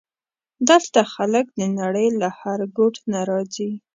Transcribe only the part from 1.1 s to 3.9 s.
خلک د نړۍ له هر ګوټ نه راځي.